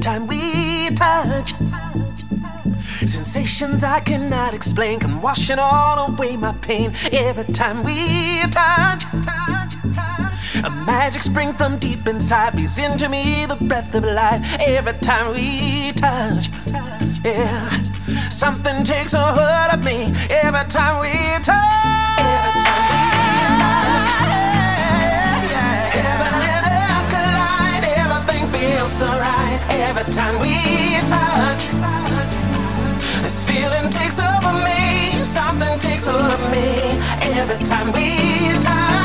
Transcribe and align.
time 0.00 0.26
we 0.26 0.88
touch. 0.94 1.52
Sensations 3.06 3.84
I 3.84 4.00
cannot 4.00 4.54
explain 4.54 4.98
come 4.98 5.20
washing 5.20 5.58
all 5.58 6.08
away 6.08 6.36
my 6.36 6.52
pain. 6.54 6.92
Every 7.12 7.44
time 7.52 7.84
we 7.84 8.40
touch. 8.50 9.04
A 10.64 10.70
magic 10.70 11.22
spring 11.22 11.52
from 11.52 11.78
deep 11.78 12.06
inside 12.06 12.54
breathes 12.54 12.78
into 12.78 13.08
me 13.08 13.44
the 13.46 13.56
breath 13.56 13.94
of 13.94 14.04
life. 14.04 14.42
Every 14.60 14.94
time 15.00 15.34
we 15.34 15.92
touch. 15.92 16.48
Yeah. 17.22 17.68
Something 18.30 18.82
takes 18.82 19.12
a 19.12 19.20
hold 19.20 19.74
of 19.74 19.84
me 19.84 20.12
every 20.30 20.64
time 20.70 21.00
we 21.00 21.12
touch. 21.42 22.18
Every 22.18 22.60
time 22.64 22.84
we 22.90 23.02
touch. 23.60 24.10
Heaven 25.92 26.32
and 26.54 26.66
earth 26.88 27.06
collide. 27.12 27.84
Everything 27.98 28.48
feels 28.48 28.92
so 28.92 29.06
right 29.06 29.39
every 29.68 30.04
time 30.12 30.40
we 30.40 30.54
touch. 31.06 31.68
This 33.22 33.44
feeling 33.44 33.90
takes 33.90 34.18
over 34.18 34.52
me. 34.64 35.22
Something 35.24 35.78
takes 35.78 36.04
hold 36.04 36.22
of 36.22 36.40
me 36.50 36.98
every 37.38 37.58
time 37.58 37.92
we 37.92 38.52
touch. 38.60 38.99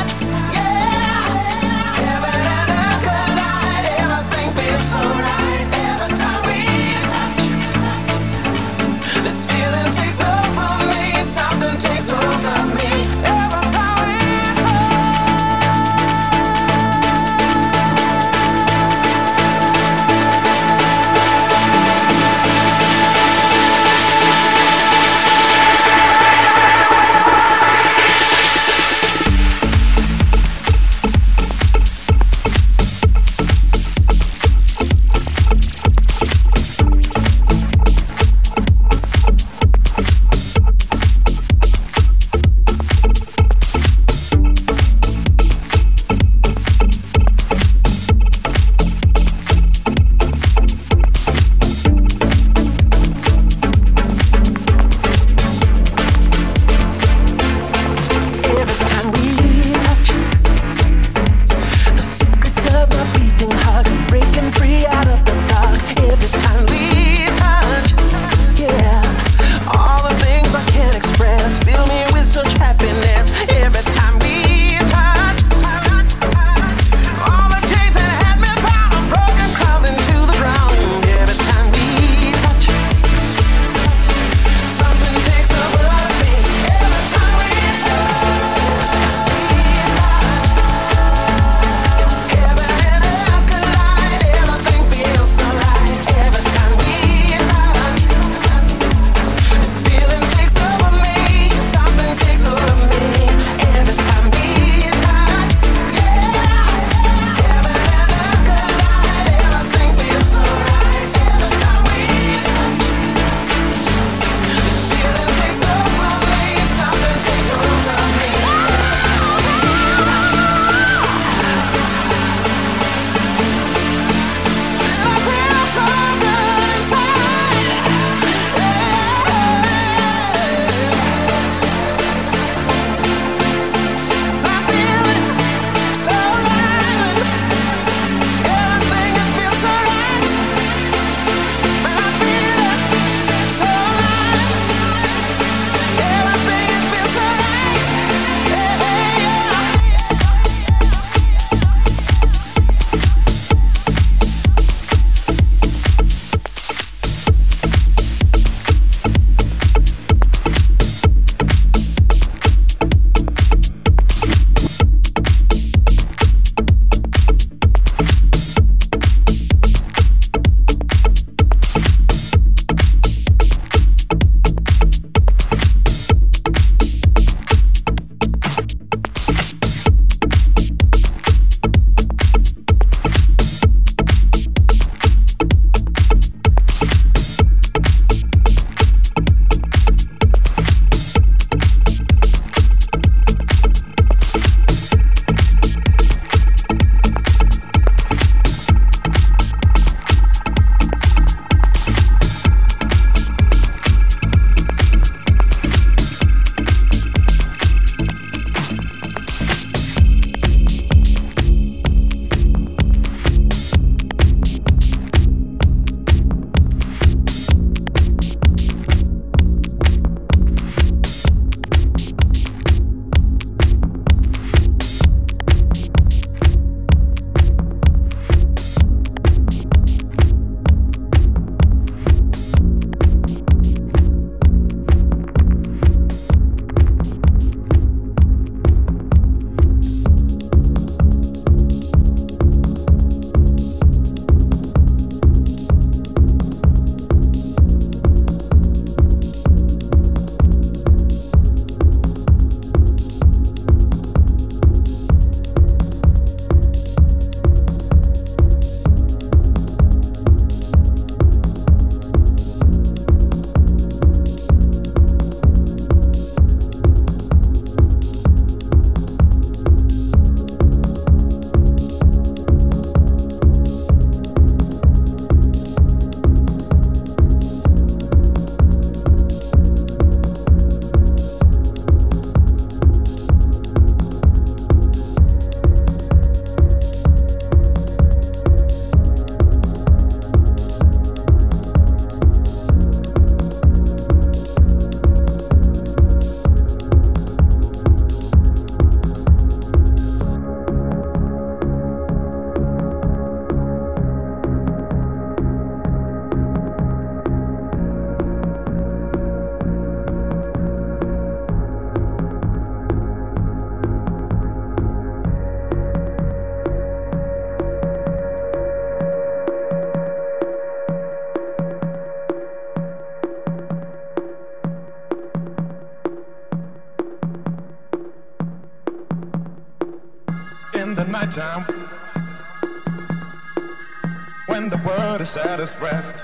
Its 335.66 335.80
rest, 335.80 336.22